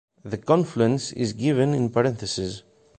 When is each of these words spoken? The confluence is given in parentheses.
The 0.23 0.39
confluence 0.39 1.11
is 1.11 1.31
given 1.33 1.75
in 1.75 1.91
parentheses. 1.91 2.63